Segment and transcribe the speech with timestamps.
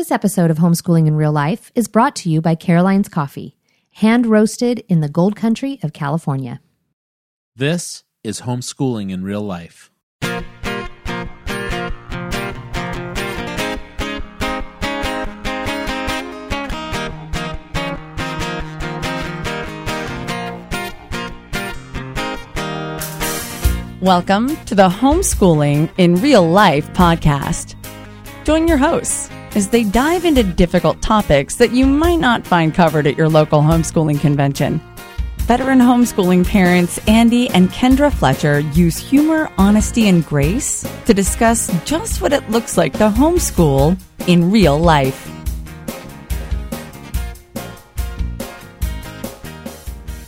[0.00, 3.58] This episode of Homeschooling in Real Life is brought to you by Caroline's Coffee,
[3.96, 6.62] hand roasted in the gold country of California.
[7.54, 9.90] This is homeschooling in real life.
[24.00, 27.74] Welcome to the Homeschooling in Real Life podcast.
[28.44, 33.06] Join your hosts as they dive into difficult topics that you might not find covered
[33.06, 34.80] at your local homeschooling convention.
[35.40, 42.22] Veteran homeschooling parents Andy and Kendra Fletcher use humor, honesty, and grace to discuss just
[42.22, 45.28] what it looks like to homeschool in real life.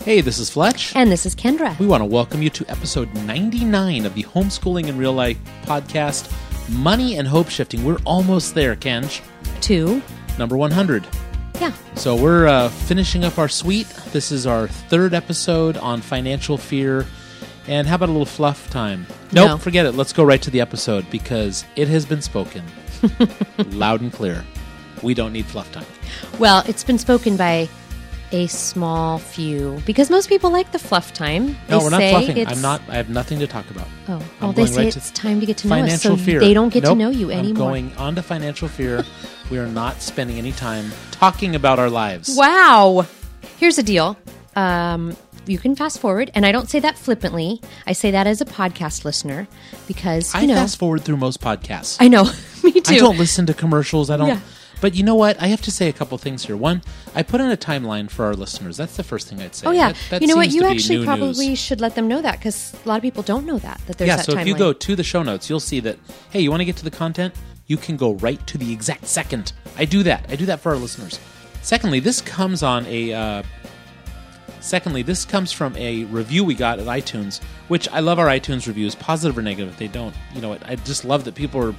[0.04, 0.96] Hey, this is Fletch.
[0.96, 1.78] And this is Kendra.
[1.78, 6.28] We want to welcome you to episode 99 of the Homeschooling in Real Life podcast,
[6.68, 7.84] Money and Hope Shifting.
[7.84, 9.20] We're almost there, Kenj.
[9.60, 10.02] Two.
[10.38, 11.06] Number 100.
[11.60, 11.72] Yeah.
[11.94, 13.88] So we're uh, finishing up our suite.
[14.12, 17.06] This is our third episode on financial fear.
[17.68, 19.06] And how about a little fluff time?
[19.32, 19.58] Nope, No.
[19.58, 19.92] forget it.
[19.92, 22.64] Let's go right to the episode because it has been spoken
[23.70, 24.44] loud and clear.
[25.02, 25.86] We don't need fluff time.
[26.38, 27.68] Well, it's been spoken by
[28.32, 31.56] a small few because most people like the fluff time.
[31.68, 32.46] No, we're not fluffing.
[32.46, 32.80] I'm not.
[32.88, 33.86] I have nothing to talk about.
[34.08, 36.22] Oh, well, they say right it's to time to get to know us, financial so
[36.24, 36.40] fear.
[36.40, 36.92] they don't get Nope.
[36.94, 37.48] to know you anymore.
[37.48, 37.54] I'm
[37.88, 39.04] going on to financial fear.
[39.50, 42.34] we are not spending any time talking about our lives.
[42.36, 43.06] Wow.
[43.58, 44.16] Here's the deal.
[44.56, 45.16] Um,
[45.46, 47.60] you can fast forward, and I don't say that flippantly.
[47.86, 49.48] I say that as a podcast listener
[49.88, 51.96] because you I know fast forward through most podcasts.
[52.00, 52.24] I know
[52.64, 52.94] me too.
[52.94, 54.08] I don't listen to commercials.
[54.08, 54.28] I don't.
[54.28, 54.40] Yeah.
[54.82, 55.40] But you know what?
[55.40, 56.56] I have to say a couple things here.
[56.56, 56.82] One,
[57.14, 58.76] I put in a timeline for our listeners.
[58.76, 59.66] That's the first thing I'd say.
[59.68, 60.50] Oh yeah, That- that you know what?
[60.50, 61.58] You actually probably news.
[61.60, 64.08] should let them know that because a lot of people don't know that that there's
[64.08, 64.16] yeah.
[64.16, 65.98] that So if you go to the show notes, you'll see that.
[66.30, 67.32] Hey, you want to get to the content?
[67.68, 69.52] You can go right to the exact second.
[69.78, 70.26] I do that.
[70.28, 71.18] I do that for our listeners.
[71.62, 73.12] Secondly, this comes on a.
[73.14, 73.42] Uh,
[74.60, 78.66] secondly, this comes from a review we got at iTunes, which I love our iTunes
[78.66, 79.72] reviews, positive or negative.
[79.72, 80.68] If they don't, you know, what?
[80.68, 81.74] I just love that people are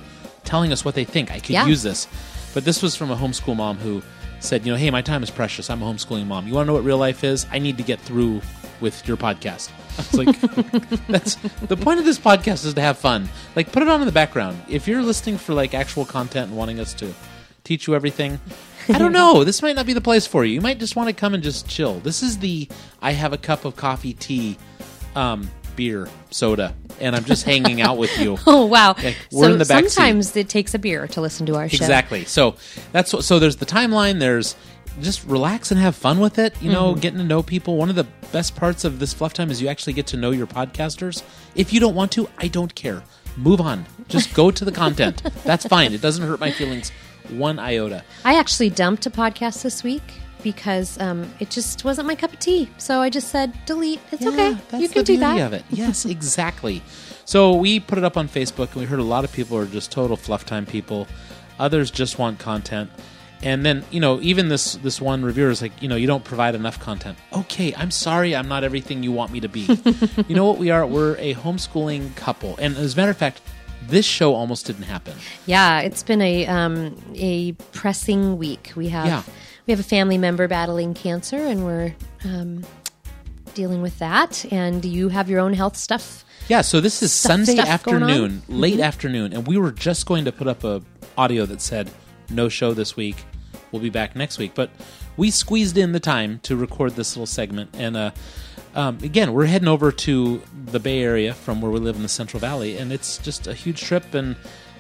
[0.46, 1.32] telling us what they think.
[1.32, 1.68] I could Yeah.
[1.68, 2.08] use this,
[2.54, 4.02] but this was from a homeschool mom who
[4.40, 5.70] said, you know, hey, my time is precious.
[5.70, 6.48] I'm a homeschooling mom.
[6.48, 7.46] You want to know what real life is?
[7.52, 8.42] I need to get through
[8.82, 9.70] with your podcast.
[9.98, 13.30] I was like, that's the point of this podcast is to have fun.
[13.56, 14.62] Like, put it on in the background.
[14.68, 17.14] If you're listening for like actual content and wanting us to
[17.64, 18.40] teach you everything,
[18.90, 19.44] I don't know.
[19.44, 20.54] This might not be the place for you.
[20.56, 22.00] You might just want to come and just chill.
[22.02, 22.68] This is the
[23.02, 24.58] I have a cup of coffee, tea,
[25.16, 28.38] um, beer, soda, and I'm just hanging out with you.
[28.48, 28.96] Oh wow!
[29.02, 29.92] Yeah, we're so in the back seat.
[29.92, 31.76] sometimes it takes a beer to listen to our show.
[31.84, 32.26] Exactly.
[32.26, 32.56] So
[32.92, 33.24] that's what.
[33.24, 34.20] So there's the timeline.
[34.20, 34.56] There's
[35.02, 36.54] just relax and have fun with it.
[36.62, 37.00] You know, Mm-hmm.
[37.00, 37.78] getting to know people.
[37.78, 40.32] One of the best parts of this fluff time is you actually get to know
[40.32, 41.24] your podcasters.
[41.56, 43.02] If you don't want to, I don't care.
[43.38, 43.86] Move on.
[44.10, 45.24] Just go to the content.
[45.44, 45.94] That's fine.
[45.94, 46.92] It doesn't hurt my feelings
[47.30, 48.04] one iota.
[48.26, 50.04] I actually dumped a podcast this week
[50.44, 52.70] because um, it just wasn't my cup of tea.
[52.78, 54.00] So I just said delete.
[54.12, 54.80] It's Yeah, okay.
[54.80, 55.40] You can do that.
[55.40, 55.64] of it.
[55.70, 56.82] Yes, exactly.
[57.26, 59.66] so we put it up on Facebook, and we heard a lot of people are
[59.66, 61.08] just total fluff time people.
[61.60, 62.90] Others just want content.
[63.42, 66.24] And then you know, even this this one reviewer is like, you know, you don't
[66.24, 67.18] provide enough content.
[67.34, 69.62] Okay, I'm sorry, I'm not everything you want me to be.
[70.28, 70.86] you know what we are?
[70.86, 73.42] We're a homeschooling couple, and as a matter of fact,
[73.88, 75.14] this show almost didn't happen.
[75.46, 78.72] Yeah, it's been a um, a pressing week.
[78.78, 79.24] We have Yeah.
[79.66, 82.64] We have a family member battling cancer, and we're um,
[83.54, 84.46] dealing with that.
[84.52, 86.26] And you have your own health stuff.
[86.50, 88.10] Yeah, so this is Stuff- Sunday stuff going on?
[88.10, 88.10] Mm-hmm.
[88.12, 90.82] afternoon, late afternoon, and we were just going to put up a
[91.18, 91.90] audio that said
[92.30, 93.16] no show this week.
[93.72, 94.70] We'll be back next week, but
[95.18, 97.70] we squeezed in the time to record this little segment.
[97.74, 98.12] And uh,
[98.76, 102.10] um, again, we're heading over to the Bay Area from where we live in the
[102.10, 104.14] Central Valley, and it's just a huge trip.
[104.14, 104.36] And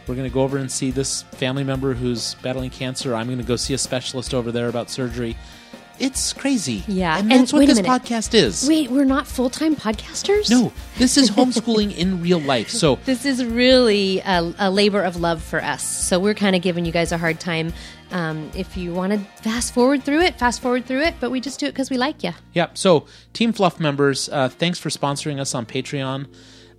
[0.08, 3.16] we're going to go over and see this family member who's battling cancer.
[3.16, 5.38] I'm going to go see a specialist over there about surgery.
[6.00, 6.84] It's crazy.
[6.88, 7.90] Yeah, and and that's what this minute.
[7.90, 8.68] podcast is.
[8.68, 10.50] Wait, we're not full time podcasters.
[10.50, 12.70] No, this is homeschooling in real life.
[12.70, 15.84] So This is really a, a labor of love for us.
[15.84, 17.74] So we're kind of giving you guys a hard time.
[18.12, 21.16] Um, if you want to fast forward through it, fast forward through it.
[21.20, 22.32] But we just do it because we like you.
[22.54, 22.78] Yep.
[22.78, 26.28] So, Team Fluff members, uh, thanks for sponsoring us on Patreon.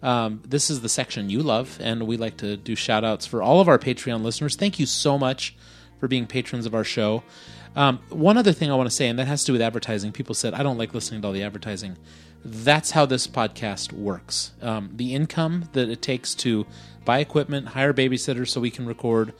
[0.04, 3.42] Um, this is the section you love, and we like to do shout outs for
[3.42, 4.54] all of our Patreon listeners.
[4.54, 5.56] Thank you so much
[5.98, 7.22] for being patrons of our show.
[7.74, 10.12] Um, one other thing I want to say, and that has to do with advertising.
[10.12, 11.96] People said, I don't like listening to all the advertising.
[12.44, 14.52] That's how this podcast works.
[14.60, 16.66] Um, the income that it takes to
[17.06, 19.32] buy equipment, hire babysitters so we can record,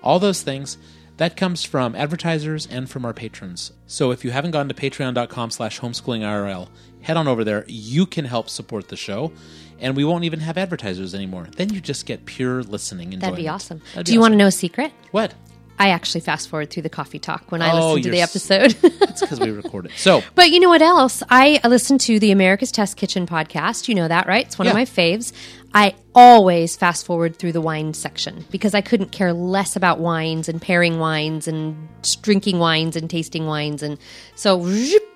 [0.00, 0.78] all those things
[1.16, 5.50] that comes from advertisers and from our patrons so if you haven't gone to patreon.com
[5.50, 6.68] slash homeschoolingirl
[7.02, 9.32] head on over there you can help support the show
[9.80, 13.20] and we won't even have advertisers anymore then you just get pure listening enjoyment.
[13.22, 13.80] That'd be awesome.
[13.94, 14.92] That'd do be you want to know a secret?
[15.10, 15.34] what
[15.76, 18.76] I actually fast forward through the coffee talk when I Oh, listen to the episode.
[19.14, 19.92] It's because we record it.
[19.96, 21.22] So But you know what else?
[21.28, 23.88] I listen to the America's Test Kitchen podcast.
[23.88, 24.46] You know that, right?
[24.46, 25.32] It's one of my faves.
[25.72, 30.48] I always fast forward through the wine section because I couldn't care less about wines
[30.48, 31.88] and pairing wines and
[32.22, 33.82] drinking wines and tasting wines.
[33.82, 33.98] And
[34.36, 34.64] so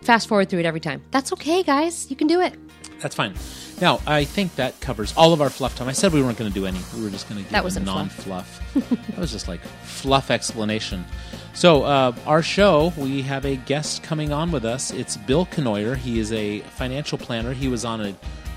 [0.02, 1.02] fast forward through it every time.
[1.12, 2.10] That's okay, guys.
[2.10, 2.54] You can do it.
[3.00, 3.34] That's fine.
[3.80, 5.88] Now I think that covers all of our fluff time.
[5.88, 6.78] I said we weren't going to do any.
[6.94, 8.60] We were just going to do That a non-fluff.
[8.74, 11.04] that was just like fluff explanation.
[11.54, 14.92] So uh, our show, we have a guest coming on with us.
[14.92, 15.96] It's Bill Knoyer.
[15.96, 17.52] He is a financial planner.
[17.52, 18.16] He was on an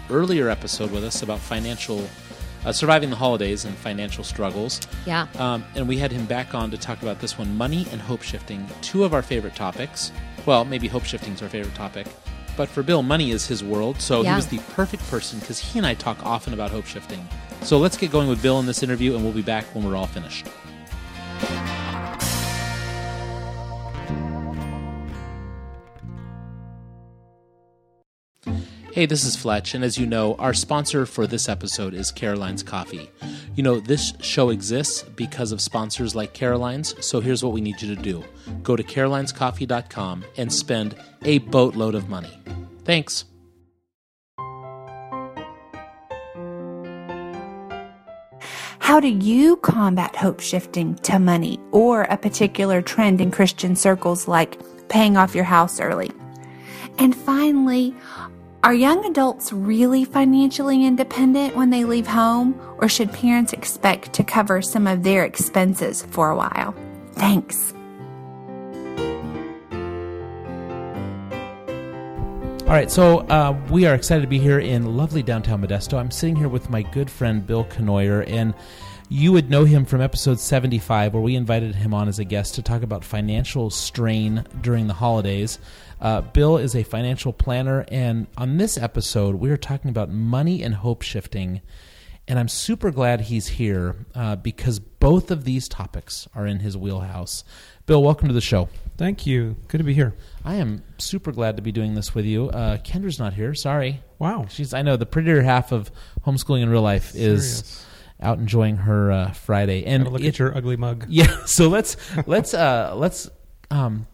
[0.09, 2.07] earlier episode with us about financial.
[2.63, 4.81] Uh, surviving the holidays and financial struggles.
[5.07, 5.25] Yeah.
[5.39, 8.21] Um, and we had him back on to talk about this one money and hope
[8.21, 10.11] shifting, two of our favorite topics.
[10.45, 12.05] Well, maybe hope shifting is our favorite topic.
[12.57, 15.79] But for Bill, money is his world, so he was the perfect person because he
[15.79, 17.27] and I talk often about hope shifting.
[17.61, 19.95] So let's get going with Bill in this interview, and we'll be back when we're
[19.95, 20.47] all finished.
[28.93, 32.61] Hey, this is Fletch, and as you know, our sponsor for this episode is Caroline's
[32.61, 33.09] Coffee.
[33.55, 37.81] You know, this show exists because of sponsors like Caroline's, so here's what we need
[37.81, 38.21] you to do
[38.63, 42.37] go to carolinescoffee.com and spend a boatload of money.
[42.83, 43.23] Thanks.
[48.79, 54.27] How do you combat hope shifting to money or a particular trend in Christian circles
[54.27, 54.59] like
[54.89, 56.11] paying off your house early?
[56.99, 57.95] And finally,
[58.63, 64.23] are young adults really financially independent when they leave home, or should parents expect to
[64.23, 66.75] cover some of their expenses for a while?
[67.13, 67.73] Thanks.
[72.61, 75.97] All right, so uh, we are excited to be here in lovely downtown Modesto.
[75.97, 78.53] I'm sitting here with my good friend Bill Knoyer, and
[79.09, 82.55] you would know him from episode 75, where we invited him on as a guest
[82.55, 85.59] to talk about financial strain during the holidays.
[86.01, 90.63] Uh, Bill is a financial planner, and on this episode, we are talking about money
[90.63, 91.61] and hope shifting.
[92.27, 96.77] And I'm super glad he's here uh, because both of these topics are in his
[96.77, 97.43] wheelhouse.
[97.85, 98.69] Bill, welcome to the show.
[98.97, 99.57] Thank you.
[99.67, 100.15] Good to be here.
[100.45, 102.49] I am super glad to be doing this with you.
[102.49, 103.53] Uh, Kendra's not here.
[103.53, 104.01] Sorry.
[104.17, 104.45] Wow.
[104.49, 104.73] She's.
[104.73, 105.91] I know the prettier half of
[106.25, 107.85] homeschooling in real life is Serious.
[108.21, 109.83] out enjoying her uh, Friday.
[109.85, 111.05] And Gotta look it- at your ugly mug.
[111.09, 111.45] yeah.
[111.45, 111.97] So let's
[112.27, 113.29] let's uh, let's
[113.71, 114.05] um,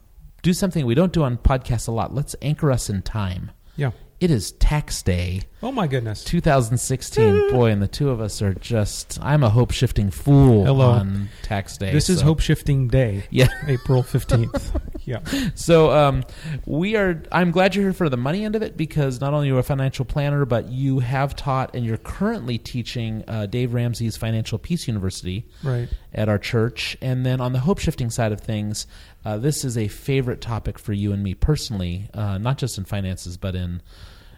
[0.47, 2.15] do something we don't do on podcasts a lot.
[2.15, 3.51] Let's anchor us in time.
[3.75, 3.91] Yeah.
[4.21, 6.23] It is tax day, Oh my goodness.
[6.23, 7.49] 2016.
[7.51, 9.19] Boy, and the two of us are just.
[9.21, 10.89] I'm a hope shifting fool Hello.
[10.91, 11.91] on tax day.
[11.91, 13.47] This is so- Hope Shifting Day, Yeah.
[13.67, 14.79] April 15th.
[15.05, 15.19] yeah.
[15.55, 16.23] So um,
[16.65, 17.21] we are.
[17.31, 19.57] I'm glad you're here for the money end of it because not only are you
[19.57, 24.57] a financial planner, but you have taught and you're currently teaching uh, Dave Ramsey's Financial
[24.59, 25.89] Peace University Right.
[26.13, 26.97] at our church.
[27.01, 28.85] And then on the hope shifting side of things,
[29.27, 32.85] uh, this is a favorite topic for you and me personally, uh, not just in
[32.85, 33.81] finances, but in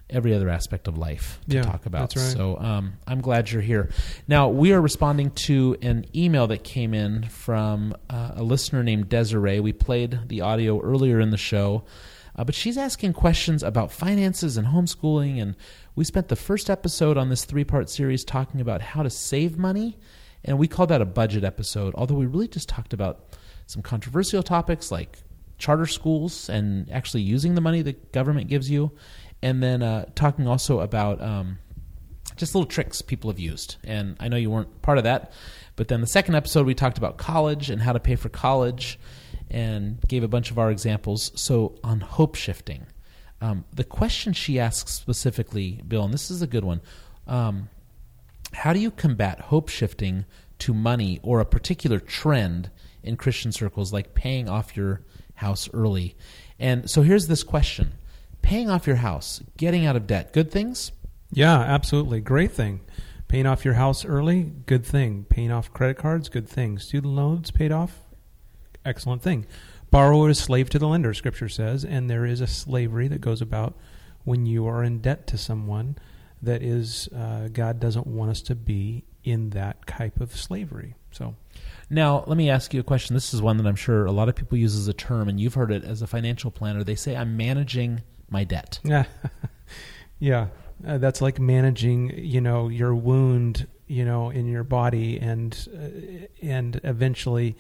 [0.10, 2.16] every other aspect of life to Yeah, talk about.
[2.16, 2.26] right.
[2.36, 3.92] So um, I'm glad you're here.
[4.28, 9.10] Now, we are responding to an email that came in from uh, a listener named
[9.10, 9.60] Desiree.
[9.60, 11.84] We played the audio earlier in the show.
[12.36, 15.56] Uh, but she's asking questions about finances and homeschooling, and
[15.96, 19.58] we spent the first episode on this three part series talking about how to save
[19.58, 19.98] money,
[20.46, 23.36] and we called that a budget episode, although we really just talked about
[23.69, 25.19] some controversial topics like
[25.60, 28.92] charter schools and actually using the money the government gives you,
[29.44, 31.59] and then uh, talking also about um,
[32.35, 33.76] just little tricks people have used.
[33.83, 35.33] And I know you weren't part of that,
[35.76, 38.97] but then the second episode we talked about college and how to pay for college
[39.52, 41.31] and gave a bunch of our examples.
[41.35, 42.88] So on hope shifting,
[43.40, 46.81] um, the question she asks specifically, Bill, and this is a good one.
[47.28, 47.69] Um,
[48.52, 50.26] how do you combat hope shifting
[50.57, 52.71] to money or a particular trend
[53.04, 55.02] in Christian circles like paying off your
[55.36, 56.16] house early?
[56.60, 57.94] And so here's this question
[58.42, 60.92] paying off your house, getting out of debt, good things?
[61.32, 62.22] Yeah, absolutely.
[62.22, 62.82] Great thing.
[63.28, 65.26] Paying off your house early, good thing.
[65.30, 66.80] Paying off credit cards, good thing.
[66.80, 68.00] Student loans paid off,
[68.84, 69.46] excellent thing.
[69.92, 73.42] Borrower is slave to the lender, Scripture says, and there is a slavery that goes
[73.42, 73.76] about
[74.24, 75.98] when you are in debt to someone
[76.42, 80.95] that is, uh, God doesn't want us to be in that type of slavery.
[81.11, 81.35] So,
[81.90, 83.16] Now, let me ask you a question.
[83.16, 85.40] This is one that I'm sure a lot of people use as a term, and
[85.40, 86.83] you've heard it as a financial planner.
[86.83, 88.80] They say, I'm managing my debt.
[88.85, 89.06] Yeah,
[90.19, 90.47] yeah.
[90.85, 96.26] Uh, that's like managing, you know, your wound, you know, in your body, and uh,
[96.45, 97.57] and eventually,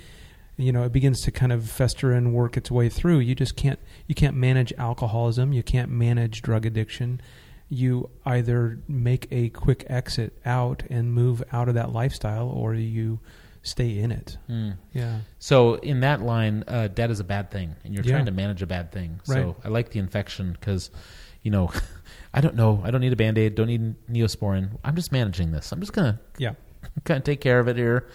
[0.57, 3.19] you know, it begins to kind of fester and work its way through.
[3.19, 5.51] You just can't you can't manage alcoholism.
[5.53, 7.19] You can't manage drug addiction.
[7.69, 13.19] You either make a quick exit out and move out of that lifestyle, or you
[13.61, 14.37] stay in it.
[14.47, 14.71] Hmm.
[14.93, 15.19] Yeah.
[15.37, 18.13] So in that line, uh, debt is a bad thing, and you're Yeah.
[18.13, 19.19] trying to manage a bad thing.
[19.27, 19.35] Right.
[19.43, 20.89] So I like the infection because,
[21.43, 21.71] you know,
[22.33, 22.81] I don't know.
[22.83, 23.53] I don't need a band aid.
[23.55, 24.77] Don't need neosporin.
[24.83, 25.71] I'm just managing this.
[25.71, 26.53] I'm just gonna Yeah.
[27.03, 28.07] kind of take care of it here,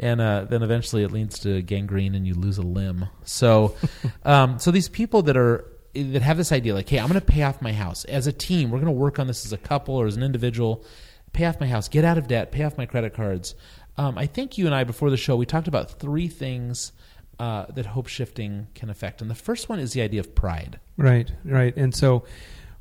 [0.00, 3.06] and uh, then eventually it leads to gangrene and you lose a limb.
[3.24, 3.74] So,
[4.24, 7.26] um, so these people that are that have this idea, like, hey, I'm going to
[7.26, 8.70] pay off my house as a team.
[8.70, 10.84] We're going to work on this as a couple or as an individual.
[11.32, 13.54] Pay off my house, get out of debt, pay off my credit cards.
[13.96, 16.92] Um, I think you and I before the show we talked about three things
[17.38, 20.80] uh, that hope shifting can affect, and the first one is the idea of pride.
[20.96, 21.76] Right, right.
[21.76, 22.24] And so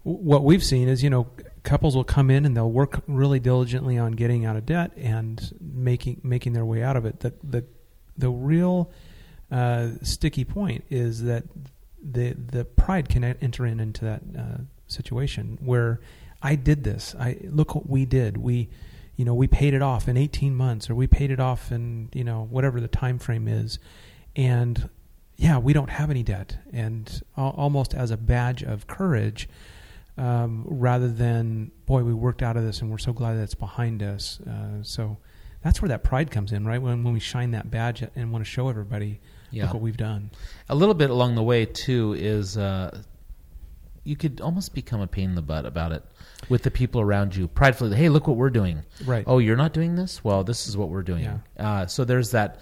[0.03, 1.27] what we've seen is, you know,
[1.63, 5.51] couples will come in and they'll work really diligently on getting out of debt and
[5.59, 7.19] making making their way out of it.
[7.19, 7.65] The the
[8.17, 8.91] the real
[9.51, 11.43] uh, sticky point is that
[12.09, 15.99] the the pride can enter in into that uh, situation where
[16.41, 17.15] I did this.
[17.19, 18.37] I look what we did.
[18.37, 18.69] We
[19.17, 22.09] you know, we paid it off in 18 months or we paid it off in,
[22.13, 23.79] you know, whatever the time frame is.
[24.35, 24.89] And
[25.35, 26.57] yeah, we don't have any debt.
[26.71, 29.49] And al- almost as a badge of courage,
[30.19, 33.55] um, rather than, boy, we worked out of this and we're so glad that it's
[33.55, 34.39] behind us.
[34.41, 35.17] Uh, so
[35.63, 36.81] that's where that pride comes in, right?
[36.81, 39.19] When, when we shine that badge and want to show everybody,
[39.51, 39.63] Yeah.
[39.63, 40.32] look what we've done.
[40.70, 43.01] A little bit along the way too is uh,
[44.04, 46.04] you could almost become a pain in the butt about it
[46.50, 47.48] with the people around you.
[47.48, 48.84] Pridefully, hey, look what we're doing.
[49.06, 49.24] Right.
[49.27, 50.24] Oh, you're not doing this?
[50.24, 51.24] Well, this is what we're doing.
[51.24, 51.38] Yeah.
[51.58, 52.62] Uh, so there's that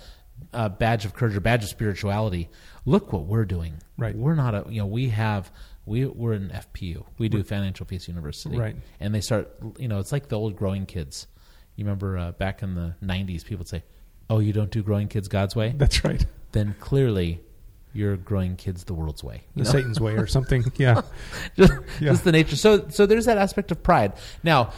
[0.53, 2.49] uh, badge of courage or badge of spirituality.
[2.85, 3.75] Look what we're doing.
[3.97, 4.15] Right.
[4.15, 5.51] We're not a you know we have
[5.85, 7.05] we we're an FPU.
[7.17, 8.57] We do Financial Peace University.
[8.57, 8.75] Right.
[8.99, 11.27] And they start you know it's like the old growing kids.
[11.75, 13.83] You remember uh, back in the '90s, people would say,
[14.29, 16.25] "Oh, you don't do growing kids God's way." That's right.
[16.55, 17.41] Then clearly
[17.93, 19.43] you're growing kids the world's way.
[19.55, 19.71] you The know?
[19.77, 20.63] Satan's way or something.
[20.77, 21.01] Yeah.
[21.55, 22.09] just, Yeah.
[22.11, 22.55] just the nature.
[22.55, 24.13] So, so there's that aspect of pride.
[24.43, 24.71] Now,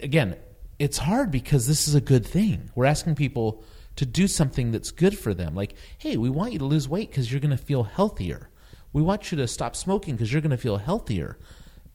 [0.00, 0.36] again,
[0.78, 2.70] it's hard because this is a good thing.
[2.74, 3.62] We're asking people
[3.96, 5.54] to do something that's good for them.
[5.54, 8.50] Like, hey, we want you to lose weight because you're going to feel healthier.
[8.92, 11.38] We want you to stop smoking because you're going to feel healthier.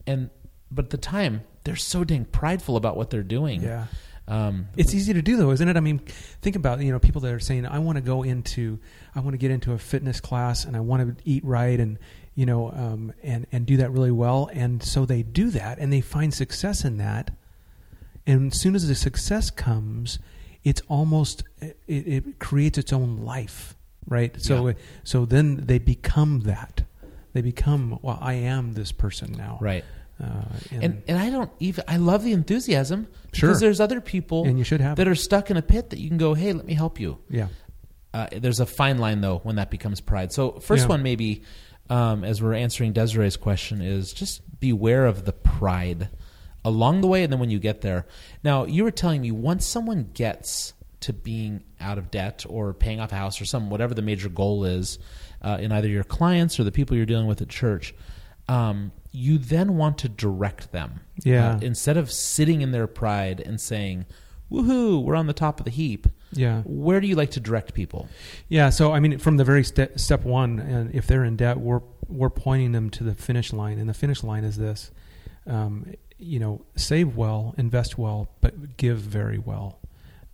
[0.08, 0.30] And
[0.72, 3.62] but at the time, they're so dang prideful about what they're doing.
[3.62, 3.86] Yeah.
[4.28, 5.76] Um, It's easy to do though, isn't it?
[5.76, 6.00] I mean,
[6.42, 8.80] think about you know people that are saying, "I want to go into,
[9.16, 11.98] I want to get into a fitness class, and I want to eat right, and
[12.36, 15.92] you know, um, and and do that really well." And so they do that, and
[15.92, 17.32] they find success in that.
[18.26, 20.20] And as soon as the success comes,
[20.64, 23.76] it's almost it, it creates its own life,
[24.08, 24.34] right?
[24.42, 24.74] So Yeah.
[25.04, 26.84] so then they become that.
[27.34, 29.84] They become, well, I am this person now, right.
[30.22, 33.56] Uh, And and I don't even I love the enthusiasm because Sure.
[33.56, 35.10] there's other people And you should have that it.
[35.10, 37.18] are stuck in a pit that you can go, hey, let me help you.
[37.30, 37.48] yeah,
[38.14, 40.32] Uh, there's a fine line though when that becomes pride.
[40.32, 40.90] So first Yeah.
[40.90, 41.42] one maybe
[41.90, 46.10] um, as we're answering Desiree's question is just beware of the pride
[46.64, 48.06] along the way and then when you get there.
[48.44, 53.02] Now you were telling me once someone gets to being out of debt or paying
[53.02, 54.98] off a house or some whatever the major goal is
[55.42, 57.94] uh, in either your clients or the people you're dealing with at church,
[58.48, 61.00] um, you then want to direct them.
[61.24, 61.52] Yeah.
[61.52, 64.06] Uh, instead of sitting in their pride and saying,
[64.52, 66.62] "Woohoo, we're on the top of the heap." yeah.
[66.66, 68.10] Where do you like to direct people?
[68.50, 71.60] Yeah, so I mean, from the very ste- step one, and if they're in debt,
[71.60, 74.92] we're we're pointing them to the finish line, and the finish line is this:
[75.48, 79.80] um, you know, save well, invest well, but give very well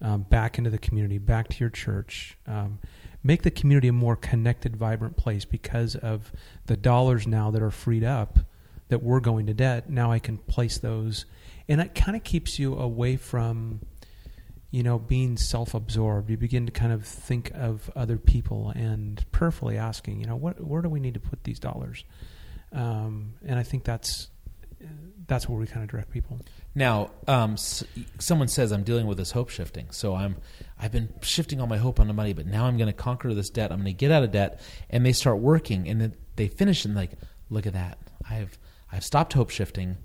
[0.01, 2.37] um, back into the community, back to your church.
[2.47, 2.79] Um,
[3.23, 6.31] make the community a more connected, vibrant place because of
[6.67, 8.39] the dollars now that are freed up
[8.89, 9.89] that we're going to debt.
[9.89, 11.25] Now I can place those,
[11.67, 13.81] and it kind of keeps you away from
[14.71, 19.77] you know, being self-absorbed, you begin to kind of think of other people and prayerfully
[19.77, 22.03] asking, you know, what where do we need to put these dollars?
[22.71, 24.27] Um, and I think that's
[25.27, 26.39] that's where we kind of direct people.
[26.75, 27.83] Now, um, s-
[28.19, 30.35] someone says I'm dealing with this hope shifting, so I'm
[30.79, 33.49] I've been shifting all my hope onto money, but now I'm going to conquer this
[33.49, 33.71] debt.
[33.71, 36.85] I'm going to get out of debt, and they start working, and then they finish
[36.85, 37.11] and like,
[37.49, 37.97] look at that,
[38.29, 38.57] I've
[38.91, 39.97] I've stopped hope shifting.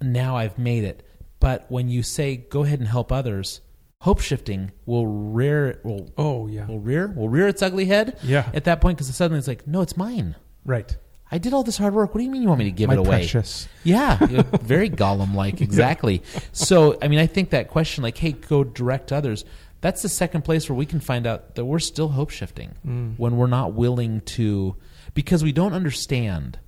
[0.00, 1.04] Now I've made it.
[1.40, 3.60] But when you say go ahead and help others,
[4.00, 8.18] hope shifting will rear will Oh yeah, will rear will rear its ugly head.
[8.22, 8.48] Yeah.
[8.54, 10.36] At that point, because suddenly it's like, no, it's mine.
[10.64, 10.96] right.
[11.30, 12.14] I did all this hard work.
[12.14, 13.08] What do you mean you want me to give My it away?
[13.18, 13.68] precious.
[13.84, 14.16] Yeah,
[14.62, 16.22] very Gollum like, exactly.
[16.52, 19.44] So, I mean, I think that question, like, hey, go direct others,
[19.82, 23.18] that's the second place where we can find out that we're still hope shifting Mm.
[23.18, 24.76] when we're not willing to,
[25.12, 26.58] because we don't understand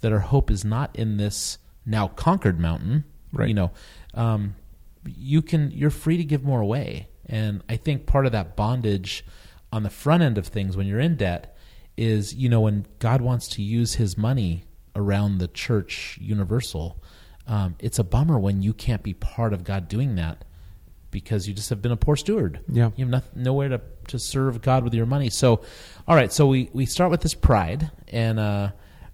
[0.00, 3.04] that our hope is not in this now conquered mountain.
[3.32, 3.48] Right.
[3.48, 3.70] You know,
[4.14, 4.54] um,
[5.06, 7.08] you can, you're free to give more away.
[7.26, 9.24] And I think part of that bondage
[9.72, 11.56] on the front end of things when you're in debt
[11.96, 14.64] is you know when God wants to use His money
[14.94, 17.02] around the church universal,
[17.46, 20.44] um, it's a bummer when you can't be part of God doing that
[21.10, 22.60] because you just have been a poor steward.
[22.68, 22.90] Yeah.
[22.96, 25.30] You have noth- nowhere to, to serve God with your money.
[25.30, 25.62] So,
[26.06, 28.70] all right, so we, we start with this pride and uh,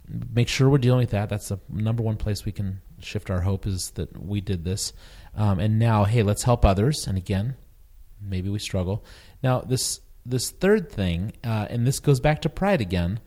[0.07, 1.29] make sure we're dealing with that.
[1.29, 4.93] That's the number one place we can shift our hope is that we did this.
[5.35, 7.07] Um, and now, hey, let's help others.
[7.07, 7.55] And again,
[8.21, 9.05] maybe we struggle.
[9.43, 13.19] Now, this this third thing, uh, and this goes back to pride again.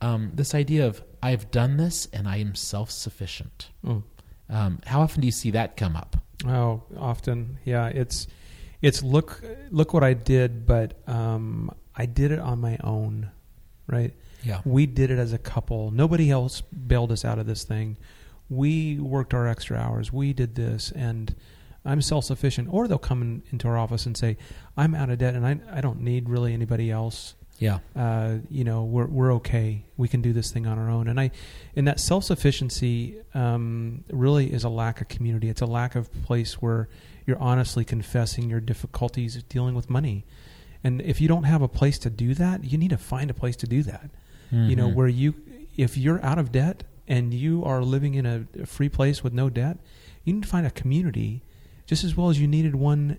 [0.00, 3.70] Um, this idea of I've done this and I am self sufficient.
[3.84, 4.02] Mm.
[4.48, 6.16] Um, how often do you see that come up?
[6.46, 7.86] Oh, often, yeah.
[7.86, 8.26] It's
[8.82, 13.30] it's look look what I did, but um, I did it on my own,
[13.86, 14.14] right?
[14.42, 14.60] Yeah.
[14.64, 15.90] We did it as a couple.
[15.90, 17.96] Nobody else bailed us out of this thing.
[18.48, 20.12] We worked our extra hours.
[20.12, 21.34] We did this, and
[21.84, 22.68] I'm self sufficient.
[22.72, 24.36] Or they'll come in, into our office and say,
[24.76, 27.80] "I'm out of debt, and I I don't need really anybody else." Yeah.
[27.94, 29.84] uh, you know, we're we're okay.
[29.98, 31.08] We can do this thing on our own.
[31.08, 31.30] And I,
[31.76, 35.50] and that self sufficiency um, really is a lack of community.
[35.50, 36.88] It's a lack of place where
[37.26, 40.24] you're honestly confessing your difficulties dealing with money.
[40.82, 43.34] And if you don't have a place to do that, you need to find a
[43.34, 44.10] place to do that.
[44.50, 44.94] You know, Mhm.
[44.94, 45.34] where you,
[45.76, 49.32] if you're out of debt and you are living in a, a free place with
[49.32, 49.78] no debt,
[50.24, 51.42] you need to find a community,
[51.86, 53.18] just as well as you needed one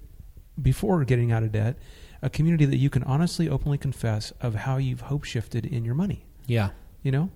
[0.61, 1.77] before getting out of debt
[2.21, 5.95] a community that you can honestly, openly confess of how you've hope shifted in your
[5.95, 6.25] money.
[6.45, 6.69] Yeah.
[7.01, 7.29] You know?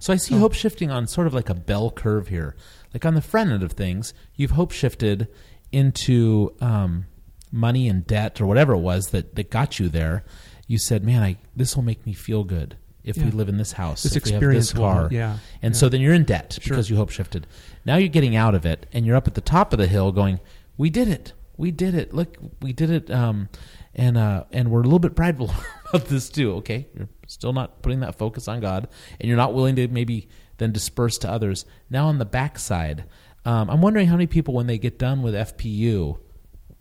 [0.00, 2.56] So I see So- hope shifting on sort of like a bell curve here.
[2.92, 5.28] Like on the front end of things, you've hope shifted
[5.70, 7.06] into um,
[7.52, 10.24] money and debt or whatever it was that, that got you there.
[10.66, 13.72] You said, "Man, I this will make me feel good if we live in this
[13.72, 15.78] house, This if we have experience this will- car." yeah, And yeah.
[15.78, 16.74] so then you're in debt Sure.
[16.76, 17.46] because you hope shifted.
[17.84, 20.12] Now you're getting out of it, and you're up at the top of the hill,
[20.12, 20.40] going,
[20.76, 21.32] "We did it!
[21.56, 22.14] We did it!
[22.14, 23.48] Look, we did it!" Um,
[23.94, 25.50] and uh, and we're a little bit prideful
[25.92, 26.54] about this too.
[26.56, 28.88] Okay, you're still not putting that focus on God,
[29.20, 30.28] and you're not willing to maybe
[30.58, 31.64] then disperse to others.
[31.90, 33.04] Now on the backside,
[33.44, 36.18] um, I'm wondering how many people, when they get done with FPU,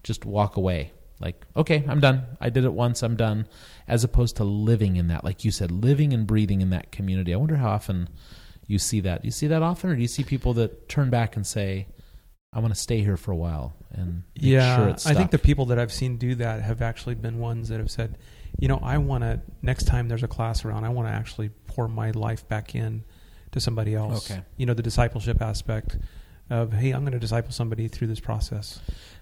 [0.04, 0.92] just walk away.
[1.20, 2.24] Like, okay, I'm done.
[2.40, 3.04] I did it once.
[3.04, 3.48] I'm done.
[3.88, 7.34] As opposed to living in that, like you said, living and breathing in that community.
[7.34, 8.10] I wonder how often
[8.68, 9.22] you see that.
[9.22, 11.88] Do you see that often, or do you see people that turn back and say,
[12.54, 13.76] "I want to stay here for a while"?
[13.92, 16.82] And make yeah, sure it's I think the people that I've seen do that have
[16.82, 18.18] actually been ones that have said,
[18.58, 21.50] you know, I want to next time there's a class around, I want to actually
[21.68, 23.04] pour my life back in
[23.52, 24.32] to somebody else.
[24.32, 24.42] Okay.
[24.58, 25.98] You know, the discipleship aspect
[26.50, 28.80] of, hey, I'm going to disciple somebody through this process.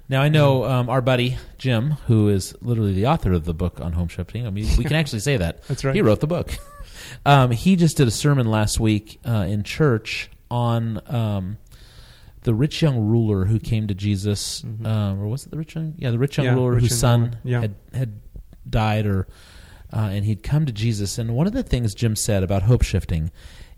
[0.10, 3.80] Now I know um, our buddy Jim, who is literally the author of the book
[3.80, 4.45] on hope shifting.
[4.48, 5.63] I mean, we can actually say that.
[5.67, 5.93] That's right.
[5.95, 6.52] He wrote the book.
[7.26, 11.58] um, he just did a sermon last week uh, in church on um,
[12.41, 14.86] the rich young ruler who came to Jesus, Mhm.
[14.88, 15.93] um, or was it the rich young?
[15.98, 17.38] Yeah, the rich young Yeah, ruler rich whose son.
[17.43, 17.62] Yeah.
[17.62, 18.19] had had
[18.67, 19.28] died, or
[19.93, 21.17] uh, and he'd come to Jesus.
[21.19, 23.32] And one of the things Jim said about hope shifting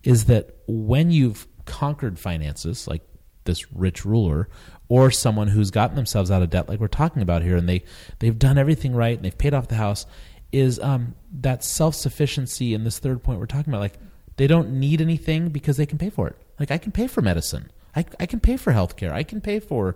[0.04, 3.02] is that when you've conquered finances, like
[3.44, 4.48] this rich ruler,
[4.92, 7.82] or someone who's gotten themselves out of debt, like we're talking about here, and they
[8.20, 10.06] they've done everything right and they've paid off the house,
[10.52, 12.74] is um, that self sufficiency.
[12.74, 13.98] In this third point we're talking about, like
[14.36, 16.36] they don't need anything because they can pay for it.
[16.60, 19.40] Like I can pay for medicine, I I can pay for health care, I can
[19.40, 19.96] pay for,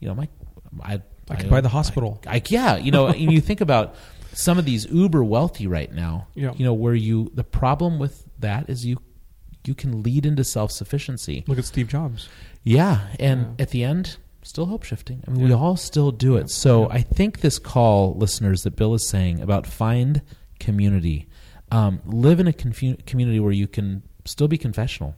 [0.00, 0.28] you know, my
[0.80, 2.18] I I could buy the hospital.
[2.26, 3.96] I, I, yeah, you know, and you think about
[4.32, 6.26] some of these uber wealthy right now.
[6.34, 6.54] Yeah.
[6.56, 8.96] You know, where you the problem with that is you
[9.66, 11.44] you can lead into self sufficiency.
[11.46, 12.30] Look at Steve Jobs.
[12.64, 13.62] Yeah, and Yeah.
[13.62, 15.22] at the end, still hope shifting.
[15.26, 16.50] I mean, we all still do it.
[16.50, 16.94] So Yeah.
[16.96, 20.22] I think this call, listeners, that Bill is saying about find
[20.58, 21.28] community,
[21.70, 25.14] um, live in a confu- community where you can still be confessional.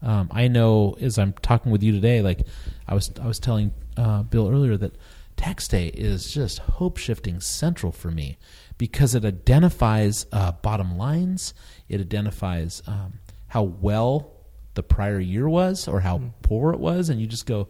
[0.00, 2.46] Um, I know as I'm talking with you today, like
[2.86, 4.96] I was, I was telling uh, Bill earlier that
[5.36, 8.38] Tax Day is just hope shifting central for me
[8.76, 11.52] because it identifies uh, bottom lines.
[11.88, 13.14] It identifies um,
[13.48, 14.34] how well
[14.78, 17.66] the prior year was or how poor it was, and you just go,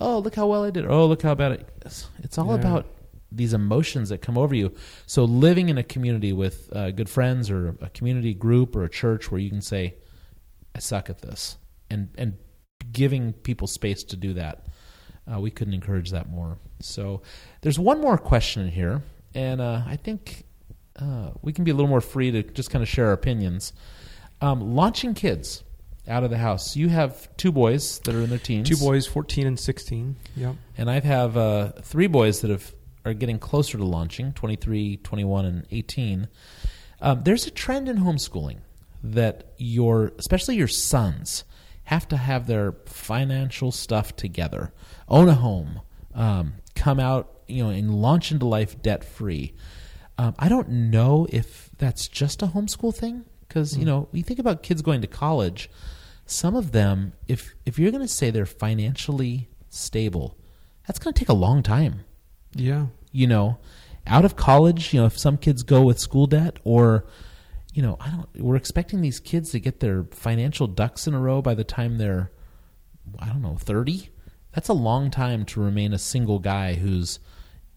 [0.00, 0.86] "Oh, look how well I did!
[0.86, 2.60] Oh, look how bad it." It's, it's all Yeah.
[2.60, 2.86] about
[3.32, 4.72] these emotions that come over you.
[5.06, 8.88] So, living in a community with uh, good friends, or a community group, or a
[8.88, 9.94] church where you can say,
[10.74, 11.58] "I suck at this,"
[11.90, 12.34] and and
[12.92, 14.66] giving people space to do that,
[15.32, 16.58] uh, we couldn't encourage that more.
[16.80, 17.22] So,
[17.62, 19.02] there's one more question in here,
[19.34, 20.44] and uh, I think
[20.96, 23.72] uh, we can be a little more free to just kind of share our opinions.
[24.42, 25.62] Um, launching kids
[26.08, 26.76] out of the house.
[26.76, 28.68] You have two boys that are in their teens.
[28.68, 30.16] Two boys, 14 and 16.
[30.36, 30.56] Yep.
[30.76, 35.44] And I have uh, three boys that have are getting closer to launching 23, 21,
[35.44, 36.28] and 18.
[37.00, 38.58] Um, there's a trend in homeschooling
[39.02, 41.44] that your, especially your sons,
[41.84, 44.72] have to have their financial stuff together,
[45.08, 45.80] own a home,
[46.14, 49.52] um, come out, you know, and launch into life debt free.
[50.16, 53.88] Um, I don't know if that's just a homeschool thing because you mm.
[53.88, 55.68] know you think about kids going to college.
[56.24, 60.38] Some of them, if if you're going to say they're financially stable,
[60.86, 62.04] that's going to take a long time.
[62.54, 62.86] Yeah.
[63.12, 63.58] you know,
[64.06, 67.06] out of college, you know, if some kids go with school debt or
[67.74, 71.20] you know, I don't we're expecting these kids to get their financial ducks in a
[71.20, 72.30] row by the time they're
[73.18, 74.08] I don't know, 30.
[74.52, 77.18] That's a long time to remain a single guy who's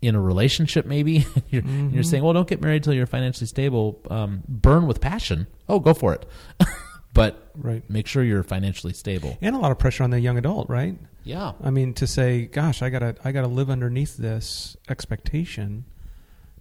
[0.01, 3.99] in a relationship maybe you're, you're saying well don't get married till you're financially stable.
[4.09, 5.47] Um, burn with passion.
[5.69, 6.25] Oh go for it.
[7.13, 7.81] But Right.
[7.89, 9.37] make sure you're financially stable.
[9.41, 10.97] And a lot of pressure on the young adult, right?
[11.23, 11.53] yeah.
[11.63, 15.85] I mean, to say, "Gosh, I gotta, I gotta live underneath this expectation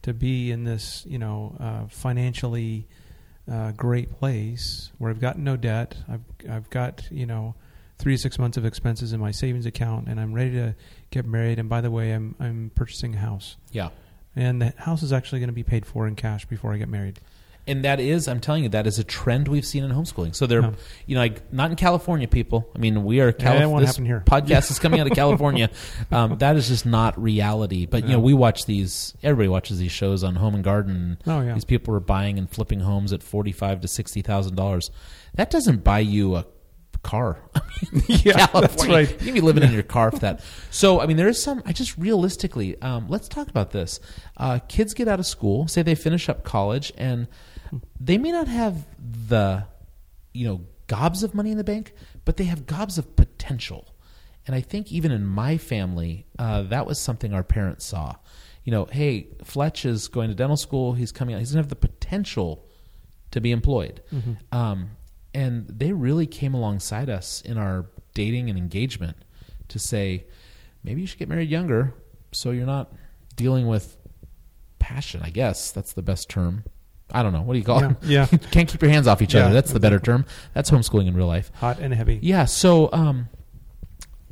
[0.02, 2.86] to be in this, you know, uh, financially
[3.50, 7.56] uh, great place where I've got no debt, I've, I've got, you know,
[7.98, 10.76] three to six months of expenses in my savings account, and I'm ready to
[11.14, 11.58] get married.
[11.58, 13.90] And by the way, I'm, I'm purchasing a house, yeah
[14.36, 16.88] and the house is actually going to be paid for in cash before I get
[16.88, 17.20] married.
[17.68, 20.44] and that is i'm telling you that is a trend we've seen in homeschooling so
[20.46, 20.72] they're Yeah.
[21.06, 23.86] you know like not in california people i mean we are California.
[23.86, 24.22] this here.
[24.26, 25.70] podcast is coming out of california
[26.10, 29.92] um, that is just not reality but you know we watch these everybody watches these
[29.92, 31.54] shows on home and garden Oh, yeah.
[31.54, 34.90] these people are buying and flipping homes at 45 to 60 thousand dollars
[35.36, 36.44] that doesn't buy you a
[37.04, 37.60] car I
[37.92, 39.10] mean, Yeah, California, that's right.
[39.20, 40.40] you can be living in your car for that.
[40.70, 41.62] So, I mean, there is some.
[41.64, 44.00] I just realistically, um, let's talk about this.
[44.36, 47.28] Uh, kids get out of school, say they finish up college, and
[48.00, 48.86] they may not have
[49.28, 49.66] the,
[50.32, 51.92] you know, gobs of money in the bank,
[52.24, 53.94] but they have gobs of potential.
[54.46, 58.16] And I think even in my family, uh, that was something our parents saw.
[58.64, 60.94] You know, hey, Fletch is going to dental school.
[60.94, 61.38] He's coming out.
[61.38, 62.66] He's going to have the potential
[63.30, 64.02] to be employed.
[64.52, 64.90] Um,
[65.34, 69.16] and they really came alongside us in our dating and engagement
[69.68, 70.24] to say,
[70.82, 71.92] maybe you should get married younger
[72.32, 72.92] so you're not
[73.36, 73.96] dealing with
[74.78, 75.72] passion, I guess.
[75.72, 76.64] That's the best term.
[77.12, 77.42] I don't know.
[77.42, 77.96] What do you call Yeah, it?
[78.04, 78.26] yeah.
[78.50, 79.54] Can't keep your hands off each Yeah, other.
[79.54, 80.24] That's the better term.
[80.54, 81.50] That's homeschooling in real life.
[81.56, 82.18] Hot and heavy.
[82.22, 82.44] Yeah.
[82.46, 83.28] So, um,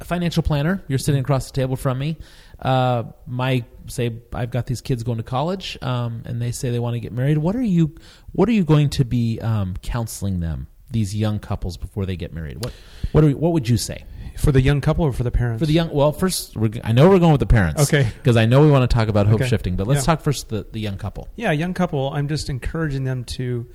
[0.01, 2.17] a financial planner, you're sitting across the table from me.
[2.59, 6.79] Uh, my say, I've got these kids going to college, um, and they say they
[6.81, 7.39] want to get married.
[7.39, 7.95] What are you,
[8.33, 10.67] what are you going to be um, counseling them?
[10.93, 12.63] These young couples before they get married.
[12.65, 12.73] What,
[13.13, 14.05] what, are, what would you say
[14.39, 15.61] For the young couple or for the parents?
[15.61, 15.91] for the young?
[15.91, 18.09] Well, first, we're, g- I know we're going with the parents, Okay.
[18.19, 19.49] because I know we want to talk about hope Okay.
[19.49, 19.75] shifting.
[19.77, 20.15] But let's Yeah.
[20.15, 21.29] talk first the the young couple.
[21.37, 23.67] yeah, young couple, I'm just encouraging them to,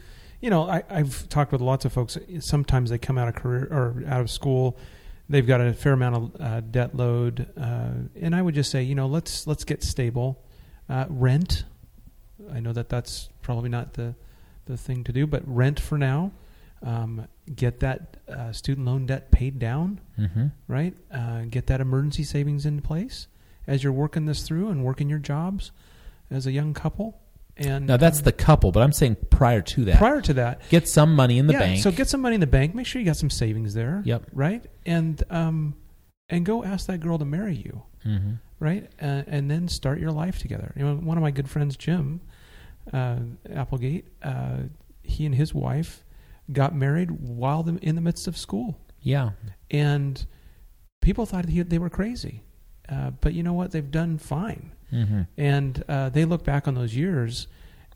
[0.41, 2.17] you know, I, I've talked with lots of folks.
[2.39, 4.77] Sometimes they come out of career or out of school,
[5.29, 7.89] they've got a fair amount of uh, debt load, uh,
[8.21, 10.43] and I would just say, you know, let's let's get stable.
[10.89, 11.63] Uh, rent,
[12.53, 14.15] I know that that's probably not the
[14.65, 16.31] the thing to do, but rent for now.
[16.83, 19.99] Um, get that uh, student loan debt paid down.
[20.19, 20.47] Mm-hmm.
[20.67, 20.93] right?
[21.11, 23.27] Uh, get that emergency savings in place
[23.65, 25.71] as you're working this through and working your jobs
[26.31, 27.19] as a young couple.
[27.59, 30.69] And Now that's the couple, but I'm saying prior to that, prior to that.
[30.69, 31.81] get some money in the yeah, bank.
[31.81, 32.75] so get some money in the bank.
[32.75, 34.03] Make sure you got some savings there.
[34.05, 34.25] Yep.
[34.31, 35.75] Right, and um,
[36.29, 37.81] and go ask that girl to marry you.
[38.05, 38.33] mm-hmm.
[38.59, 40.71] Right, uh, and then start your life together.
[40.75, 42.21] You know, one of my good friends, Jim
[42.93, 43.17] uh,
[43.51, 44.57] Applegate, uh,
[45.01, 46.03] he and his wife
[46.51, 48.79] got married while the, in the midst of school.
[49.01, 49.31] Yeah.
[49.71, 50.25] and
[51.01, 52.43] people thought he, they were crazy.
[52.89, 53.71] Uh, but you know what?
[53.71, 55.21] They've done fine, Mm-hmm.
[55.37, 57.47] and uh, they look back on those years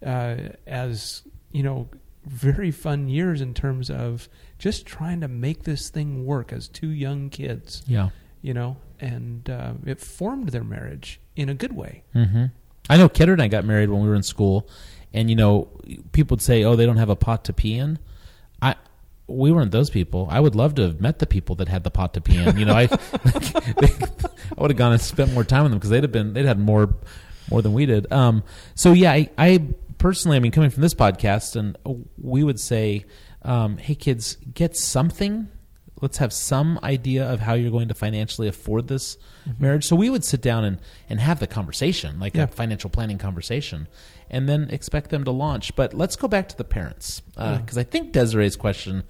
[0.06, 0.36] uh,
[0.68, 1.88] as you know
[2.26, 4.28] very fun years in terms of
[4.60, 7.84] just trying to make this thing work as two young kids.
[7.88, 8.10] Yeah.
[8.42, 12.04] You know, and uh, it formed their marriage in a good way.
[12.14, 12.46] hmm
[12.90, 14.68] I know Kendra and I got married when we were in school,
[15.14, 15.70] and you know,
[16.12, 17.98] people would say, "Oh, they don't have a pot to pee in."
[19.32, 20.28] We weren't those people.
[20.30, 22.58] I would love to have met the people that had the pot to pee in.
[22.58, 26.04] You know, I, I would have gone and spent more time with them because they'd
[26.04, 26.96] have been they'd had more,
[27.50, 28.12] more than we did.
[28.12, 28.44] Um,
[28.76, 29.67] so yeah, I, I
[29.98, 31.78] personally, I mean, coming from this podcast, and
[32.17, 33.06] we would say,
[33.44, 35.48] um, "Hey, kids, get something."
[36.02, 39.64] Let's have some idea of how you're going to financially afford this mm-hmm.
[39.64, 39.86] marriage.
[39.86, 42.44] So we would sit down and, and have the conversation, like Yeah.
[42.44, 43.88] a financial planning conversation,
[44.30, 45.76] and then expect them to launch.
[45.76, 49.04] But let's go back to the parents uh, because I think Desiree's question,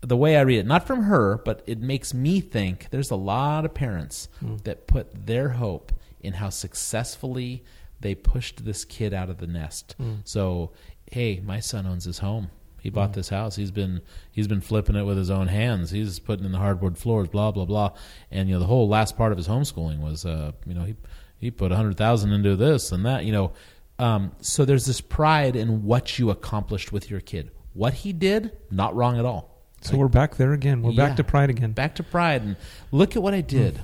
[0.00, 3.16] the way I read it, not from her, but it makes me think there's a
[3.16, 4.56] lot of parents hmm.
[4.64, 7.64] that put their hope in how successfully
[8.00, 9.94] they pushed this kid out of the nest.
[9.98, 10.16] Hmm.
[10.24, 10.72] So,
[11.10, 12.50] hey, my son owns his home.
[12.82, 13.54] He bought this house.
[13.54, 14.00] He's been
[14.32, 15.92] he's been flipping it with his own hands.
[15.92, 17.92] He's putting in the hardwood floors, blah blah blah.
[18.30, 20.96] And you know the whole last part of his homeschooling was, uh, you know, he
[21.38, 23.24] he put a hundred thousand into this and that.
[23.24, 23.52] You know,
[24.00, 27.52] um, so there's this pride in what you accomplished with your kid.
[27.72, 29.62] What he did, not wrong at all.
[29.80, 30.82] So we're back there again.
[30.82, 31.06] We're Yeah.
[31.08, 31.72] back to pride again.
[31.72, 32.56] Back to pride and
[32.90, 33.80] look at what I did.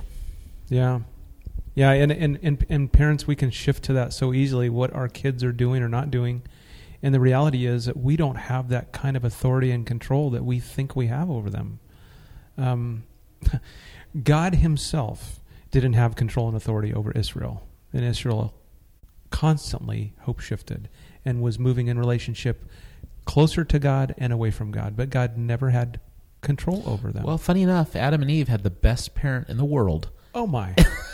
[0.67, 0.99] Yeah.
[1.75, 5.07] Yeah, and, and, and, and parents, we can shift to that so easily what our
[5.07, 6.41] kids are doing or not doing.
[7.01, 10.43] And the reality is that we don't have that kind of authority and control that
[10.43, 11.79] we think we have over them.
[12.57, 13.03] Um,
[14.23, 15.39] God Himself
[15.71, 17.67] didn't have control and authority over Israel.
[17.93, 18.53] And Israel
[19.29, 20.89] constantly hope shifted
[21.23, 22.65] and was moving in relationship
[23.25, 25.99] closer to God and away from God, but God never had
[26.41, 27.23] control over them.
[27.23, 30.09] Well, funny enough, Adam and Eve had the best parent in the world.
[30.33, 30.75] oh my.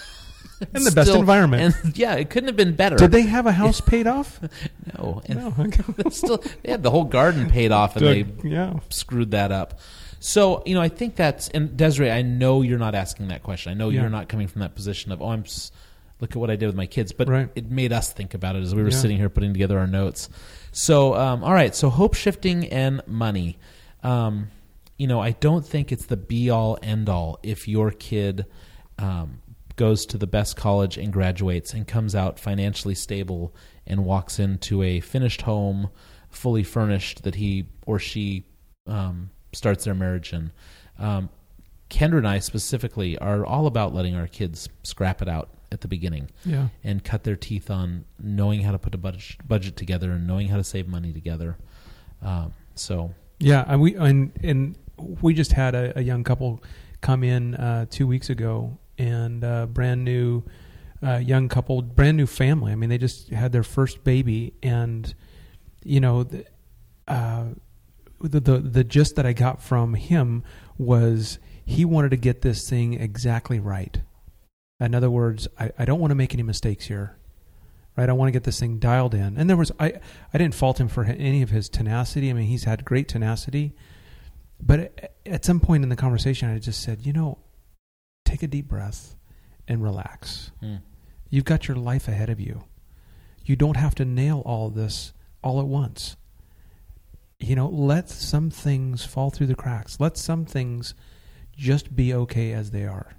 [0.73, 1.75] and the best Still- environment.
[1.83, 2.95] And yeah, it couldn't have been better.
[2.95, 4.39] Did they have a house paid off?
[4.97, 5.53] No, and No.
[5.59, 6.09] okay.
[6.11, 8.73] still they had the whole garden paid off, and they yeah.
[8.89, 9.79] screwed that up.
[10.19, 13.71] So you know, I think that's and Desiree, I know you're not asking that question.
[13.71, 14.01] I know Yeah.
[14.01, 15.71] you're not coming from that position of oh, I'm s-
[16.21, 17.49] look at what I did with my kids, but Right.
[17.55, 18.95] it made us think about it as we were Yeah.
[18.97, 20.29] sitting here putting together our notes.
[20.71, 23.57] So um, all right, so hope shifting and money.
[24.03, 24.47] Um,
[24.97, 28.45] you know, I don't think it's the be all end all if your kid
[28.97, 29.39] um,
[29.75, 33.53] goes to the best college and graduates and comes out financially stable
[33.85, 35.89] and walks into a finished home,
[36.29, 38.45] fully furnished that he or she
[38.87, 40.51] um, starts their marriage in.
[40.97, 41.29] Um,
[41.89, 45.87] Kendra and I specifically are all about letting our kids scrap it out at the
[45.87, 46.69] beginning Yeah.
[46.83, 50.47] and cut their teeth on knowing how to put a budget, budget together and knowing
[50.47, 51.57] how to save money together.
[52.21, 54.75] Um, so Yeah, and we and and
[55.21, 56.63] we just had a, a young couple
[57.01, 60.43] come in uh, two weeks ago, and uh, brand new
[61.03, 62.71] uh, young couple, brand new family.
[62.71, 65.13] I mean, they just had their first baby, and
[65.83, 66.45] you know, the,
[67.07, 67.45] uh,
[68.21, 70.43] the the the gist that I got from him
[70.77, 74.01] was he wanted to get this thing exactly right.
[74.79, 77.17] In other words, I, I don't want to make any mistakes here.
[77.97, 79.37] Right, I want to get this thing dialed in.
[79.37, 79.93] And there was I
[80.33, 82.29] I didn't fault him for any of his tenacity.
[82.29, 83.73] I mean, he's had great tenacity.
[84.61, 87.39] But at- at some point in the conversation, I just said, you know,
[88.25, 89.15] take a deep breath
[89.67, 90.51] and relax.
[90.61, 90.81] mm,
[91.29, 92.63] You've got your life ahead of you.
[93.45, 96.17] You don't have to nail all this all at once.
[97.39, 99.99] You know, let some things fall through the cracks.
[99.99, 100.93] Let some things
[101.55, 103.13] just be okay as they are.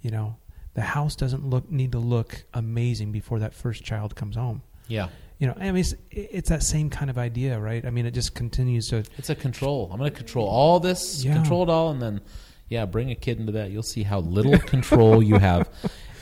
[0.00, 0.36] You know,
[0.74, 4.62] the house doesn't look need to look amazing before that first child comes home.
[4.88, 7.84] yeah, You know, I mean, it's, it's that same kind of idea, right?
[7.84, 9.04] I mean, it just continues to.
[9.16, 9.88] it's a control.
[9.92, 11.34] I'm going to control all this, Yeah.
[11.34, 12.20] control it all, and then
[12.68, 13.70] yeah, bring a kid into that.
[13.70, 15.68] You'll see how little control you have.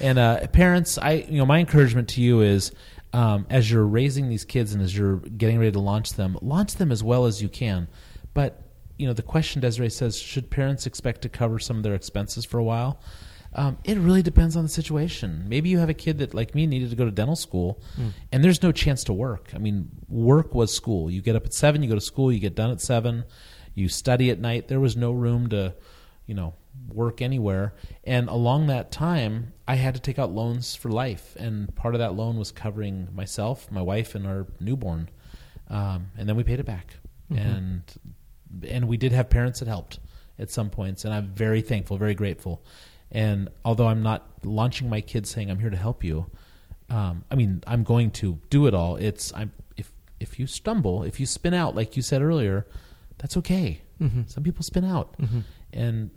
[0.00, 2.72] And uh, parents, I you know my encouragement to you is.
[3.12, 6.74] Um, as you're raising these kids and as you're getting ready to launch them, launch
[6.74, 7.88] them as well as you can.
[8.34, 8.60] But
[8.98, 12.44] you know, the question Desiree says: Should parents expect to cover some of their expenses
[12.44, 13.00] for a while?
[13.54, 15.44] Um, it really depends on the situation.
[15.48, 17.80] Maybe you have a kid that, like me, needed to go to dental school,
[18.30, 19.50] and there's no chance to work.
[19.54, 21.10] I mean, work was school.
[21.10, 23.24] You get up at seven, you go to school, you get done at seven,
[23.74, 24.68] you study at night.
[24.68, 25.74] There was no room to,
[26.26, 26.54] you know,
[26.92, 27.74] work anywhere.
[28.04, 32.00] And along that time, I had to take out loans for life, and part of
[32.00, 35.08] that loan was covering myself, my wife, and our newborn.
[35.68, 36.94] Um, and then we paid it back,
[37.30, 37.82] and
[38.68, 39.98] and we did have parents that helped
[40.38, 42.62] at some points, and I'm very thankful, very grateful.
[43.10, 46.26] And although I'm not launching my kids saying I'm here to help you,
[46.90, 48.96] um, I mean I'm going to do it all.
[48.96, 52.66] It's I'm if if you stumble, if you spin out, like you said earlier,
[53.18, 53.80] that's okay.
[54.28, 55.16] Some people spin out,
[55.72, 56.10] and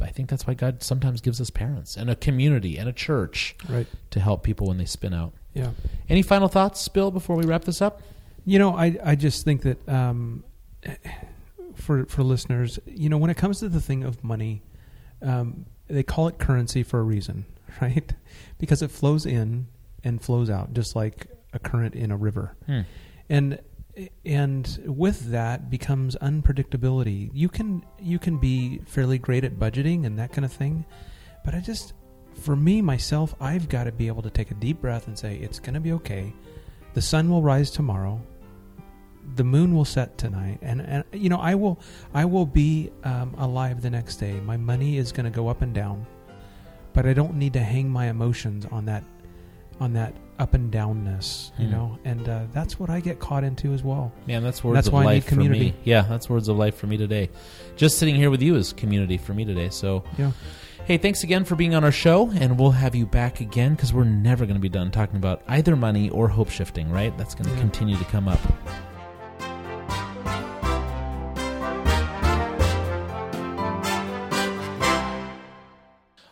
[0.00, 3.56] I think that's why God sometimes gives us parents and a community and a church
[3.68, 3.86] Right.
[4.10, 5.32] to help people when they spin out.
[5.54, 5.70] Yeah.
[6.08, 8.02] Any final thoughts, Bill, before we wrap this up?
[8.44, 10.44] You know, I I just think that um,
[11.74, 14.62] for for listeners, you know, when it comes to the thing of money,
[15.22, 17.44] um, they call it currency for a reason,
[17.80, 18.12] right?
[18.58, 19.66] Because it flows in
[20.04, 22.80] and flows out, just like a current in a river, Hmm.
[23.28, 23.58] and
[24.24, 27.30] and with that becomes unpredictability.
[27.32, 30.84] You can you can be fairly great at budgeting and that kind of thing,
[31.44, 31.94] but I just
[32.34, 35.36] for me myself, I've got to be able to take a deep breath and say
[35.36, 36.32] it's going to be okay.
[36.94, 38.20] The sun will rise tomorrow.
[39.34, 41.80] The moon will set tonight, and, and you know I will
[42.14, 44.38] I will be um, alive the next day.
[44.40, 46.06] My money is going to go up and down,
[46.92, 49.02] but I don't need to hang my emotions on that
[49.80, 51.50] on that up and downness.
[51.58, 51.72] You Hmm.
[51.72, 54.12] know, and uh, that's what I get caught into as well.
[54.26, 55.74] Man, that's words That's of why I need life for me.
[55.84, 57.30] Yeah, that's words of life for me today.
[57.76, 59.68] Just sitting here with you is community for me today.
[59.70, 60.32] So, Yeah.
[60.86, 63.92] hey, thanks again for being on our show, and we'll have you back again because
[63.92, 67.16] we're never going to be done talking about either money or hope shifting, right?
[67.18, 67.60] That's going to Yeah.
[67.60, 68.40] continue to come up.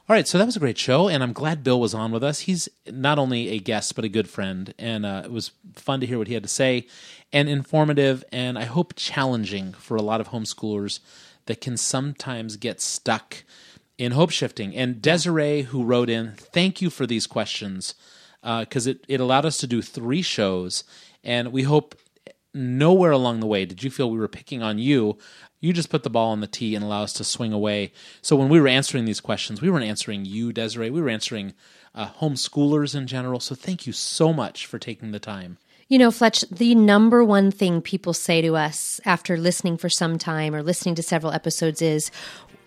[0.06, 2.22] All right, so that was a great show, and I'm glad Bill was on with
[2.22, 2.40] us.
[2.40, 6.06] He's not only a guest, but a good friend, and uh, it was fun to
[6.06, 6.86] hear what he had to say,
[7.32, 11.00] and informative, and I hope challenging for a lot of homeschoolers
[11.46, 13.44] that can sometimes get stuck
[13.96, 14.76] in hope shifting.
[14.76, 17.94] And Desiree, who wrote in, thank you for these questions,
[18.42, 20.84] because it, it allowed us to do three shows,
[21.22, 21.94] and we hope
[22.52, 25.16] nowhere along the way did you feel we were picking on you.
[25.64, 27.90] You just put the ball on the tee and allow us to swing away.
[28.20, 30.90] So when we were answering these questions, we weren't answering you, Desiree.
[30.90, 31.54] We were answering
[31.94, 33.40] uh, homeschoolers in general.
[33.40, 35.56] So thank you so much for taking the time.
[35.88, 40.18] You know, Fletch, the number one thing people say to us after listening for some
[40.18, 42.10] time or listening to several episodes is,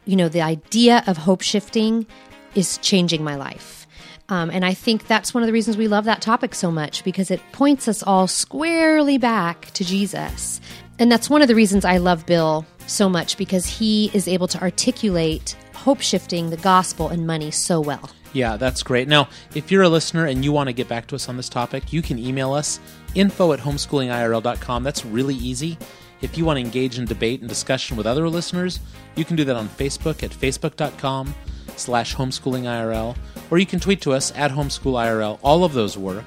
[0.06, 2.08] you know, the idea of hope shifting
[2.56, 3.86] is changing my life.
[4.30, 7.04] Um, and I think that's one of the reasons we love that topic so much
[7.04, 10.60] because it points us all squarely back to Jesus.
[10.98, 14.48] And that's one of the reasons I love Bill so much because he is able
[14.48, 18.10] to articulate hope shifting, the gospel, and money so well.
[18.34, 19.08] Yeah, that's great.
[19.08, 21.50] Now, if you're a listener and you want to get back to us on this
[21.50, 22.80] topic, you can email us
[23.16, 24.84] info at homeschoolingirl.com.
[24.84, 25.78] That's really easy.
[26.22, 28.80] If you want to engage in debate and discussion with other listeners,
[29.16, 31.34] you can do that on Facebook at facebook.com
[31.76, 33.16] slash homeschoolingirl,
[33.50, 35.40] or you can tweet to us at homeschoolirl.
[35.42, 36.26] All of those work.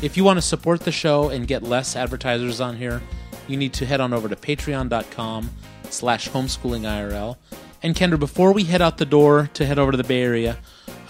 [0.00, 3.02] If you want to support the show and get less advertisers on here,
[3.48, 5.50] you need to head on over to patreon.com
[5.92, 7.36] slash homeschooling IRL.
[7.82, 10.56] And Kendra, before we head out the door to head over to the Bay Area,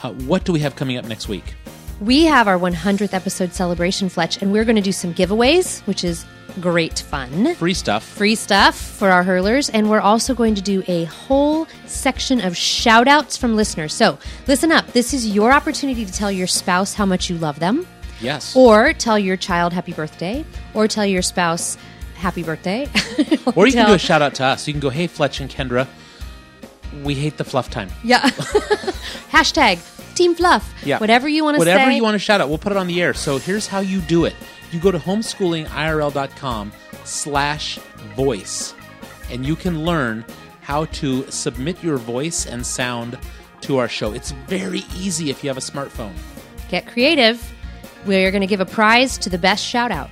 [0.02, 1.54] uh, what do we have coming up next week?
[2.00, 6.02] We have our 100th episode celebration, Fletch, and we're going to do some giveaways, which
[6.02, 6.24] is
[6.60, 7.54] great fun.
[7.54, 8.02] Free stuff.
[8.02, 9.70] Free stuff for our hurlers.
[9.70, 13.94] And we're also going to do a whole section of shout outs from listeners.
[13.94, 14.18] So
[14.48, 14.86] listen up.
[14.88, 17.86] This is your opportunity to tell your spouse how much you love them,
[18.20, 18.56] Yes.
[18.56, 21.76] or tell your child happy birthday, or tell your spouse
[22.22, 22.88] happy birthday.
[23.56, 24.66] Or you can do a shout out to us.
[24.66, 25.86] You can go, hey, Fletch and Kendra,
[27.02, 27.90] we hate the fluff time.
[28.02, 28.20] Yeah.
[29.30, 29.78] Hashtag
[30.14, 30.72] Team Fluff.
[30.84, 30.98] Yeah.
[30.98, 31.70] Whatever you want to say.
[31.72, 33.12] Whatever you want to shout out, we'll put it on the air.
[33.12, 34.34] So here's how you do it.
[34.70, 36.72] You go to homeschoolingirl.com
[37.04, 37.78] slash
[38.16, 38.74] voice,
[39.30, 40.24] and you can learn
[40.62, 43.18] how to submit your voice and sound
[43.62, 44.12] to our show.
[44.12, 46.14] It's very easy if you have a smartphone.
[46.68, 47.52] Get creative.
[48.06, 50.10] We're going to give a prize to the best shout out.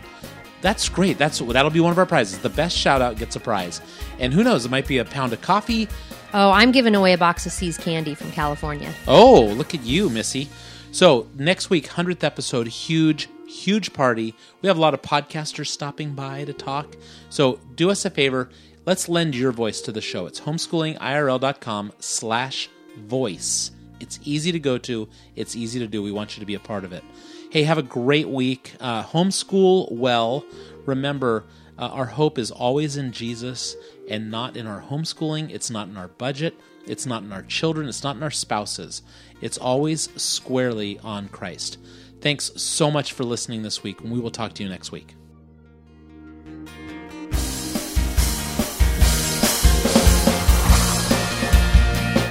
[0.62, 1.18] That's great.
[1.18, 2.38] That's that'll be one of our prizes.
[2.38, 3.80] The best shout out gets a prize.
[4.18, 5.88] And who knows, it might be a pound of coffee.
[6.32, 8.92] Oh, I'm giving away a box of See's candy from California.
[9.08, 10.48] Oh, look at you, Missy.
[10.92, 14.34] So, next week, 100th episode, huge, huge party.
[14.60, 16.96] We have a lot of podcasters stopping by to talk.
[17.30, 18.50] So, do us a favor.
[18.86, 20.26] Let's lend your voice to the show.
[20.26, 22.68] It's homeschoolingirl.com slash
[22.98, 23.70] voice.
[24.00, 25.08] It's easy to go to.
[25.36, 26.02] It's easy to do.
[26.02, 27.04] We want you to be a part of it.
[27.50, 28.76] Hey, have a great week.
[28.78, 30.44] Uh, homeschool well.
[30.86, 33.74] Remember, uh, our hope is always in Jesus
[34.08, 35.50] and not in our homeschooling.
[35.50, 36.54] It's not in our budget.
[36.86, 37.88] It's not in our children.
[37.88, 39.02] It's not in our spouses.
[39.40, 41.78] It's always squarely on Christ.
[42.20, 45.16] Thanks so much for listening this week, and we will talk to you next week.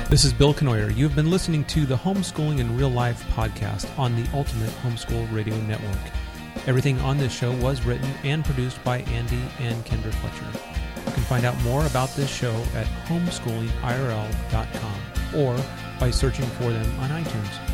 [0.09, 0.89] This is Bill Knoyer.
[0.97, 5.55] You've been listening to the Homeschooling in Real Life podcast on the Ultimate Homeschool Radio
[5.61, 5.99] Network.
[6.65, 10.47] Everything on this show was written and produced by Andy and Kendra Fletcher.
[11.05, 15.01] You can find out more about this show at homeschoolingirl.com
[15.35, 15.55] or
[15.99, 17.68] by searching for them on iTunes.